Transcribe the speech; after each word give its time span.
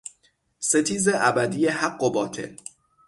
ستیز 0.59 1.07
ابدی 1.13 1.67
حق 1.67 2.03
و 2.03 2.11
باطل 2.11 2.55